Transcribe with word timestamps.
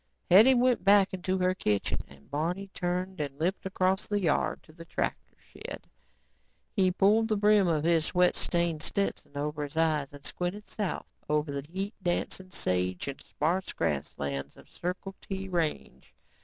Hetty 0.31 0.55
went 0.55 0.83
back 0.83 1.13
into 1.13 1.37
her 1.37 1.53
kitchen 1.53 1.99
and 2.07 2.31
Barney 2.31 2.71
turned 2.73 3.21
and 3.21 3.37
limped 3.37 3.67
across 3.67 4.07
the 4.07 4.19
yard 4.19 4.63
to 4.63 4.73
the 4.73 4.83
tractor 4.83 5.37
shed. 5.37 5.85
He 6.75 6.89
pulled 6.89 7.27
the 7.27 7.37
brim 7.37 7.67
of 7.67 7.83
his 7.83 8.05
sweat 8.05 8.35
stained 8.35 8.81
Stetson 8.81 9.37
over 9.37 9.61
his 9.63 9.77
eyes 9.77 10.11
and 10.11 10.25
squinted 10.25 10.67
south 10.67 11.05
over 11.29 11.51
the 11.51 11.67
heat 11.71 11.93
dancing 12.01 12.49
sage 12.49 13.07
and 13.07 13.21
sparse 13.21 13.73
grasslands 13.73 14.57
of 14.57 14.71
Circle 14.71 15.13
T 15.21 15.47
range. 15.47 16.15